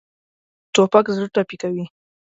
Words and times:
توپک 0.73 1.05
زړه 1.15 1.27
ټپي 1.33 1.57
کوي. 1.61 1.85